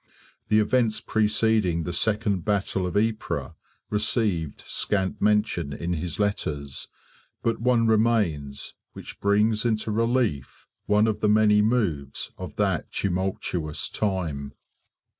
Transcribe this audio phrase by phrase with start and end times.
[0.47, 3.51] The events preceding the second battle of Ypres
[3.91, 6.87] received scant mention in his letters;
[7.43, 13.89] but one remains, which brings into relief one of the many moves of that tumultuous
[13.89, 14.53] time.